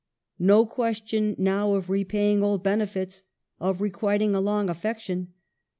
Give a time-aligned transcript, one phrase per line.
[0.39, 3.21] No question now of repay ing old benefits,
[3.59, 5.31] of requiting a long affection.